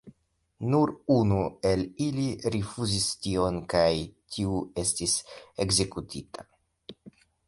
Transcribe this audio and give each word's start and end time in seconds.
Nur 0.73 0.91
unu 1.15 1.41
el 1.71 1.83
ili 2.05 2.23
rifuzis 2.55 3.05
tion 3.25 3.59
kaj 3.73 3.89
tiu 4.37 4.55
estis 4.85 5.15
ekzekutita. 5.67 6.49